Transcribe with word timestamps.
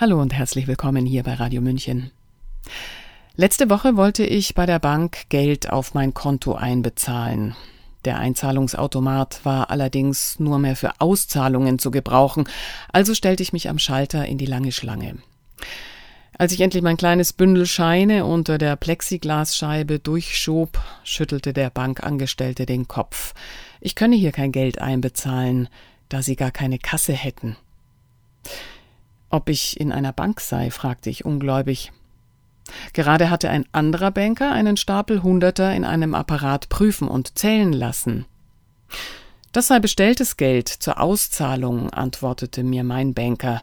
Hallo 0.00 0.22
und 0.22 0.32
herzlich 0.32 0.68
willkommen 0.68 1.06
hier 1.06 1.24
bei 1.24 1.34
Radio 1.34 1.60
München. 1.60 2.12
Letzte 3.34 3.68
Woche 3.68 3.96
wollte 3.96 4.24
ich 4.24 4.54
bei 4.54 4.64
der 4.64 4.78
Bank 4.78 5.28
Geld 5.28 5.70
auf 5.70 5.92
mein 5.92 6.14
Konto 6.14 6.54
einbezahlen. 6.54 7.56
Der 8.04 8.16
Einzahlungsautomat 8.20 9.40
war 9.44 9.70
allerdings 9.70 10.38
nur 10.38 10.60
mehr 10.60 10.76
für 10.76 11.00
Auszahlungen 11.00 11.80
zu 11.80 11.90
gebrauchen, 11.90 12.48
also 12.92 13.12
stellte 13.12 13.42
ich 13.42 13.52
mich 13.52 13.68
am 13.68 13.80
Schalter 13.80 14.24
in 14.24 14.38
die 14.38 14.46
lange 14.46 14.70
Schlange. 14.70 15.16
Als 16.38 16.52
ich 16.52 16.60
endlich 16.60 16.84
mein 16.84 16.96
kleines 16.96 17.32
Bündel 17.32 17.66
Scheine 17.66 18.24
unter 18.24 18.56
der 18.56 18.76
Plexiglasscheibe 18.76 19.98
durchschob, 19.98 20.78
schüttelte 21.02 21.52
der 21.52 21.70
Bankangestellte 21.70 22.66
den 22.66 22.86
Kopf. 22.86 23.34
Ich 23.80 23.96
könne 23.96 24.14
hier 24.14 24.30
kein 24.30 24.52
Geld 24.52 24.80
einbezahlen, 24.80 25.68
da 26.08 26.22
sie 26.22 26.36
gar 26.36 26.52
keine 26.52 26.78
Kasse 26.78 27.14
hätten. 27.14 27.56
Ob 29.30 29.48
ich 29.48 29.78
in 29.78 29.92
einer 29.92 30.12
Bank 30.12 30.40
sei, 30.40 30.70
fragte 30.70 31.10
ich 31.10 31.24
ungläubig. 31.24 31.92
Gerade 32.92 33.30
hatte 33.30 33.50
ein 33.50 33.66
anderer 33.72 34.10
Banker 34.10 34.52
einen 34.52 34.76
Stapel 34.76 35.22
Hunderter 35.22 35.74
in 35.74 35.84
einem 35.84 36.14
Apparat 36.14 36.68
prüfen 36.68 37.08
und 37.08 37.38
zählen 37.38 37.72
lassen. 37.72 38.26
Das 39.52 39.68
sei 39.68 39.80
bestelltes 39.80 40.36
Geld 40.36 40.68
zur 40.68 41.00
Auszahlung, 41.00 41.90
antwortete 41.90 42.62
mir 42.62 42.84
mein 42.84 43.14
Banker, 43.14 43.62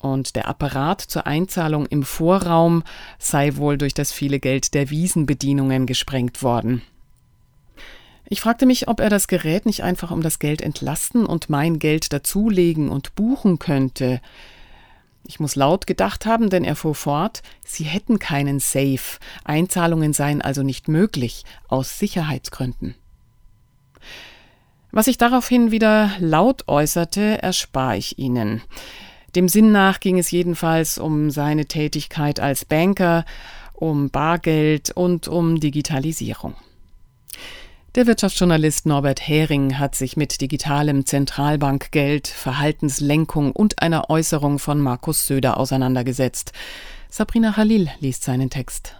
und 0.00 0.36
der 0.36 0.46
Apparat 0.46 1.00
zur 1.00 1.26
Einzahlung 1.26 1.86
im 1.86 2.04
Vorraum 2.04 2.84
sei 3.18 3.56
wohl 3.56 3.78
durch 3.78 3.94
das 3.94 4.12
viele 4.12 4.38
Geld 4.38 4.74
der 4.74 4.90
Wiesenbedienungen 4.90 5.86
gesprengt 5.86 6.42
worden. 6.42 6.82
Ich 8.28 8.40
fragte 8.40 8.66
mich, 8.66 8.88
ob 8.88 9.00
er 9.00 9.08
das 9.08 9.26
Gerät 9.26 9.66
nicht 9.66 9.82
einfach 9.82 10.10
um 10.10 10.22
das 10.22 10.38
Geld 10.38 10.60
entlasten 10.60 11.26
und 11.26 11.50
mein 11.50 11.78
Geld 11.78 12.12
dazulegen 12.12 12.90
und 12.90 13.14
buchen 13.14 13.58
könnte. 13.58 14.20
Ich 15.26 15.40
muss 15.40 15.56
laut 15.56 15.86
gedacht 15.86 16.26
haben, 16.26 16.48
denn 16.50 16.64
er 16.64 16.76
fuhr 16.76 16.94
fort, 16.94 17.42
Sie 17.64 17.84
hätten 17.84 18.18
keinen 18.18 18.60
Safe, 18.60 19.18
Einzahlungen 19.44 20.12
seien 20.12 20.40
also 20.40 20.62
nicht 20.62 20.88
möglich, 20.88 21.44
aus 21.68 21.98
Sicherheitsgründen. 21.98 22.94
Was 24.90 25.06
ich 25.06 25.18
daraufhin 25.18 25.70
wieder 25.70 26.12
laut 26.18 26.66
äußerte, 26.66 27.42
erspare 27.42 27.98
ich 27.98 28.18
Ihnen. 28.18 28.62
Dem 29.36 29.48
Sinn 29.48 29.70
nach 29.70 30.00
ging 30.00 30.18
es 30.18 30.30
jedenfalls 30.30 30.96
um 30.98 31.30
seine 31.30 31.66
Tätigkeit 31.66 32.40
als 32.40 32.64
Banker, 32.64 33.26
um 33.74 34.08
Bargeld 34.08 34.90
und 34.90 35.28
um 35.28 35.60
Digitalisierung. 35.60 36.54
Der 37.98 38.06
Wirtschaftsjournalist 38.06 38.86
Norbert 38.86 39.26
Hering 39.26 39.76
hat 39.80 39.96
sich 39.96 40.16
mit 40.16 40.40
digitalem 40.40 41.04
Zentralbankgeld, 41.04 42.28
Verhaltenslenkung 42.28 43.50
und 43.50 43.82
einer 43.82 44.08
Äußerung 44.08 44.60
von 44.60 44.80
Markus 44.80 45.26
Söder 45.26 45.56
auseinandergesetzt. 45.56 46.52
Sabrina 47.10 47.50
Khalil 47.50 47.90
liest 47.98 48.22
seinen 48.22 48.50
Text. 48.50 48.94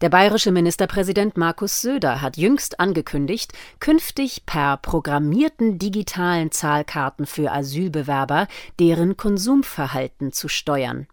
Der 0.00 0.10
bayerische 0.10 0.52
Ministerpräsident 0.52 1.36
Markus 1.36 1.80
Söder 1.80 2.22
hat 2.22 2.36
jüngst 2.36 2.78
angekündigt, 2.78 3.52
künftig 3.80 4.46
per 4.46 4.76
programmierten 4.76 5.80
digitalen 5.80 6.52
Zahlkarten 6.52 7.26
für 7.26 7.50
Asylbewerber 7.50 8.46
deren 8.78 9.16
Konsumverhalten 9.16 10.30
zu 10.30 10.46
steuern. 10.46 11.08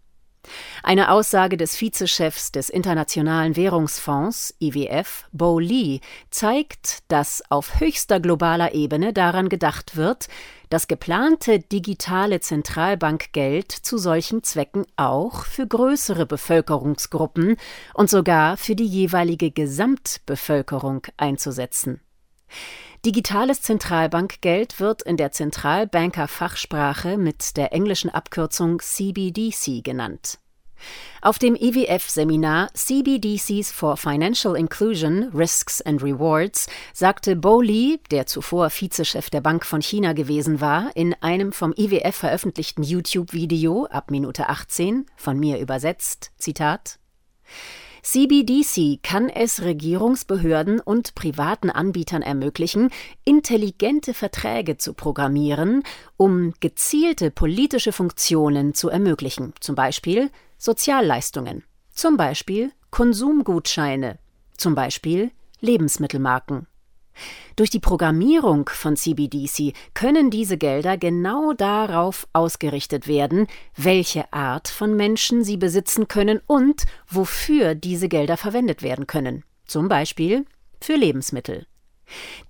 Eine 0.84 1.12
Aussage 1.12 1.58
des 1.58 1.76
Vizechefs 1.76 2.52
des 2.52 2.70
Internationalen 2.70 3.56
Währungsfonds 3.56 4.56
IWF, 4.60 5.26
Bo 5.32 5.60
Lee, 5.60 6.00
zeigt, 6.30 7.00
dass 7.08 7.44
auf 7.50 7.80
höchster 7.80 8.20
globaler 8.20 8.74
Ebene 8.74 9.14
daran 9.14 9.50
gedacht 9.50 9.96
wird, 9.96 10.28
das 10.70 10.88
geplante 10.88 11.60
digitale 11.60 12.40
Zentralbankgeld 12.40 13.72
zu 13.72 13.98
solchen 13.98 14.44
Zwecken 14.44 14.86
auch 14.96 15.46
für 15.46 15.68
größere 15.68 16.26
Bevölkerungsgruppen 16.26 17.58
und 17.94 18.10
sogar 18.10 18.58
für 18.58 18.76
die 18.76 18.88
jeweilige 18.88 19.52
Gesamtbevölkerung 19.52 21.04
einzusetzen. 21.18 22.02
Digitales 23.06 23.62
Zentralbankgeld 23.62 24.80
wird 24.80 25.04
in 25.04 25.16
der 25.16 25.32
Zentralbanker-Fachsprache 25.32 27.18
mit 27.18 27.56
der 27.56 27.72
englischen 27.72 28.10
Abkürzung 28.10 28.80
CBDC 28.80 29.84
genannt. 29.84 30.40
Auf 31.22 31.40
dem 31.40 31.56
IWF-Seminar 31.56 32.74
CBDCs 32.74 33.72
for 33.72 33.98
Financial 33.98 34.56
Inclusion, 34.56 35.32
Risks 35.34 35.82
and 35.82 36.04
Rewards 36.04 36.68
sagte 36.94 37.36
Bo 37.36 37.62
Li, 37.62 38.00
der 38.12 38.26
zuvor 38.26 38.70
Vizechef 38.70 39.30
der 39.30 39.42
Bank 39.42 39.66
von 39.66 39.82
China 39.82 40.14
gewesen 40.14 40.62
war, 40.62 40.96
in 40.96 41.14
einem 41.22 41.52
vom 41.52 41.74
IWF 41.76 42.16
veröffentlichten 42.16 42.84
YouTube-Video 42.84 43.86
ab 43.86 44.12
Minute 44.12 44.50
18, 44.50 45.06
von 45.16 45.40
mir 45.40 45.60
übersetzt, 45.60 46.32
Zitat, 46.38 47.00
CBDC 48.06 49.02
kann 49.02 49.30
es 49.30 49.64
Regierungsbehörden 49.64 50.80
und 50.80 51.16
privaten 51.16 51.72
Anbietern 51.72 52.22
ermöglichen, 52.22 52.92
intelligente 53.24 54.14
Verträge 54.14 54.78
zu 54.78 54.94
programmieren, 54.94 55.82
um 56.16 56.54
gezielte 56.60 57.32
politische 57.32 57.92
Funktionen 57.92 58.76
zu 58.76 58.90
ermöglichen, 58.90 59.54
zum 59.60 59.74
Beispiel 59.74 60.30
Sozialleistungen, 60.60 61.64
zum 61.90 62.16
Beispiel 62.16 62.72
Konsumgutscheine, 62.92 64.20
zum 64.56 64.76
Beispiel 64.76 65.32
Lebensmittelmarken. 65.60 66.68
Durch 67.56 67.70
die 67.70 67.80
Programmierung 67.80 68.70
von 68.70 68.96
CBDC 68.96 69.74
können 69.94 70.30
diese 70.30 70.58
Gelder 70.58 70.98
genau 70.98 71.54
darauf 71.54 72.28
ausgerichtet 72.34 73.08
werden, 73.08 73.48
welche 73.78 74.32
Art 74.34 74.68
von 74.68 74.96
Menschen 74.96 75.44
sie 75.44 75.58
besitzen 75.58 76.08
können 76.08 76.42
und 76.48 76.84
wofür 77.08 77.76
diese 77.76 78.10
Gelder 78.10 78.38
verwendet 78.38 78.84
werden 78.84 79.08
können, 79.08 79.44
zum 79.66 79.88
Beispiel 79.88 80.46
für 80.82 80.96
Lebensmittel. 80.96 81.66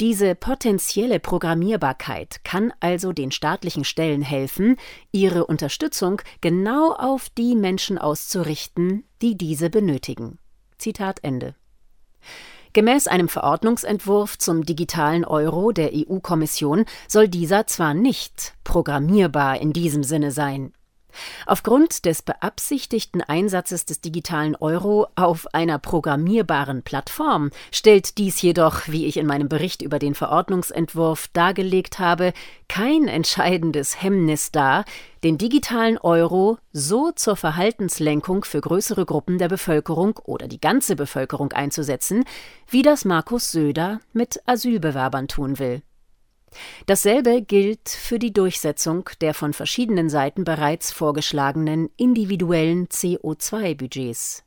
Diese 0.01 0.35
potenzielle 0.35 1.19
Programmierbarkeit 1.19 2.43
kann 2.43 2.73
also 2.79 3.13
den 3.13 3.31
staatlichen 3.31 3.85
Stellen 3.85 4.21
helfen, 4.21 4.75
ihre 5.11 5.45
Unterstützung 5.45 6.21
genau 6.41 6.93
auf 6.93 7.29
die 7.29 7.55
Menschen 7.55 7.97
auszurichten, 7.97 9.05
die 9.21 9.37
diese 9.37 9.69
benötigen. 9.69 10.39
Zitat 10.77 11.23
Ende. 11.23 11.55
Gemäß 12.75 13.07
einem 13.07 13.29
Verordnungsentwurf 13.29 14.37
zum 14.37 14.65
digitalen 14.65 15.23
Euro 15.23 15.71
der 15.71 15.91
EU-Kommission 15.93 16.83
soll 17.07 17.29
dieser 17.29 17.67
zwar 17.67 17.93
nicht 17.93 18.53
programmierbar 18.65 19.61
in 19.61 19.71
diesem 19.71 20.03
Sinne 20.03 20.31
sein. 20.31 20.73
Aufgrund 21.45 22.05
des 22.05 22.21
beabsichtigten 22.21 23.21
Einsatzes 23.21 23.85
des 23.85 24.01
digitalen 24.01 24.55
Euro 24.55 25.07
auf 25.15 25.53
einer 25.53 25.79
programmierbaren 25.79 26.83
Plattform 26.83 27.51
stellt 27.71 28.17
dies 28.17 28.41
jedoch, 28.41 28.87
wie 28.87 29.05
ich 29.05 29.17
in 29.17 29.27
meinem 29.27 29.49
Bericht 29.49 29.81
über 29.81 29.99
den 29.99 30.15
Verordnungsentwurf 30.15 31.27
dargelegt 31.33 31.99
habe, 31.99 32.33
kein 32.67 33.07
entscheidendes 33.07 34.01
Hemmnis 34.01 34.51
dar, 34.51 34.85
den 35.23 35.37
digitalen 35.37 35.97
Euro 35.97 36.57
so 36.71 37.11
zur 37.11 37.35
Verhaltenslenkung 37.35 38.45
für 38.45 38.61
größere 38.61 39.05
Gruppen 39.05 39.37
der 39.37 39.47
Bevölkerung 39.47 40.19
oder 40.23 40.47
die 40.47 40.61
ganze 40.61 40.95
Bevölkerung 40.95 41.51
einzusetzen, 41.51 42.25
wie 42.67 42.81
das 42.81 43.05
Markus 43.05 43.51
Söder 43.51 43.99
mit 44.13 44.41
Asylbewerbern 44.45 45.27
tun 45.27 45.57
will. 45.59 45.81
Dasselbe 46.85 47.41
gilt 47.41 47.89
für 47.89 48.19
die 48.19 48.33
Durchsetzung 48.33 49.09
der 49.21 49.33
von 49.33 49.53
verschiedenen 49.53 50.09
Seiten 50.09 50.43
bereits 50.43 50.91
vorgeschlagenen 50.91 51.89
individuellen 51.97 52.87
CO2-Budgets. 52.87 54.45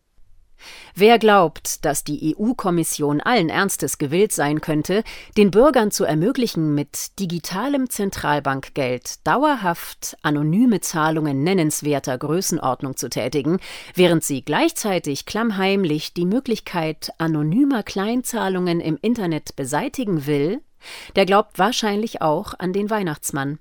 Wer 0.95 1.19
glaubt, 1.19 1.85
dass 1.85 2.05
die 2.05 2.35
EU-Kommission 2.37 3.21
allen 3.21 3.49
Ernstes 3.49 3.99
gewillt 3.99 4.33
sein 4.33 4.61
könnte, 4.61 5.05
den 5.37 5.51
Bürgern 5.51 5.91
zu 5.91 6.05
ermöglichen, 6.05 6.75
mit 6.75 7.19
digitalem 7.21 7.89
Zentralbankgeld 7.91 9.27
dauerhaft 9.27 10.17
anonyme 10.23 10.81
Zahlungen 10.81 11.43
nennenswerter 11.45 12.19
Größenordnung 12.19 12.97
zu 12.97 13.09
tätigen, 13.09 13.59
während 13.95 14.25
sie 14.25 14.45
gleichzeitig 14.45 15.27
klammheimlich 15.27 16.15
die 16.15 16.27
Möglichkeit 16.27 17.13
anonymer 17.19 17.83
Kleinzahlungen 17.83 18.81
im 18.81 18.99
Internet 19.01 19.55
beseitigen 19.55 20.27
will, 20.27 20.61
der 21.17 21.27
glaubt 21.27 21.59
wahrscheinlich 21.59 22.23
auch 22.23 22.55
an 22.59 22.73
den 22.73 22.91
Weihnachtsmann. 22.91 23.59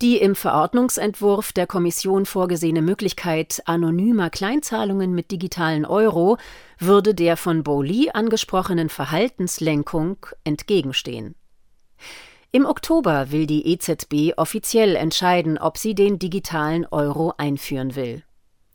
Die 0.00 0.16
im 0.16 0.34
Verordnungsentwurf 0.34 1.52
der 1.52 1.66
Kommission 1.66 2.24
vorgesehene 2.24 2.80
Möglichkeit 2.80 3.62
anonymer 3.66 4.30
Kleinzahlungen 4.30 5.14
mit 5.14 5.30
digitalen 5.30 5.84
Euro 5.84 6.38
würde 6.78 7.14
der 7.14 7.36
von 7.36 7.62
Bowley 7.62 8.10
angesprochenen 8.12 8.88
Verhaltenslenkung 8.88 10.16
entgegenstehen. 10.42 11.34
Im 12.52 12.64
Oktober 12.64 13.30
will 13.30 13.46
die 13.46 13.66
EZB 13.72 14.36
offiziell 14.36 14.96
entscheiden, 14.96 15.58
ob 15.58 15.76
sie 15.78 15.94
den 15.94 16.18
digitalen 16.18 16.86
Euro 16.86 17.34
einführen 17.36 17.94
will. 17.94 18.24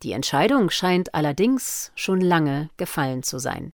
Die 0.02 0.12
Entscheidung 0.12 0.70
scheint 0.70 1.14
allerdings 1.14 1.90
schon 1.94 2.20
lange 2.20 2.70
gefallen 2.76 3.22
zu 3.22 3.38
sein. 3.38 3.70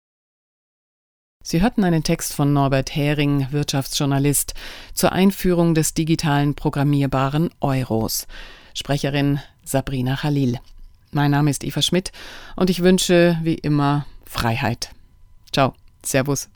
Sie 1.49 1.63
hörten 1.63 1.85
einen 1.85 2.03
Text 2.03 2.33
von 2.33 2.53
Norbert 2.53 2.97
Hering, 2.97 3.47
Wirtschaftsjournalist, 3.53 4.55
zur 4.95 5.13
Einführung 5.13 5.77
des 5.77 5.95
digitalen 5.95 6.57
programmierbaren 6.57 7.51
Euros. 7.61 8.27
Sprecherin 8.75 9.39
Sabrina 9.65 10.17
Khalil. 10.17 10.59
Mein 11.13 11.31
Name 11.31 11.49
ist 11.49 11.63
Eva 11.63 11.83
Schmidt 11.83 12.11
und 12.57 12.69
ich 12.69 12.83
wünsche 12.83 13.39
wie 13.45 13.55
immer 13.55 14.07
Freiheit. 14.25 14.91
Ciao, 15.53 15.75
Servus. 16.05 16.49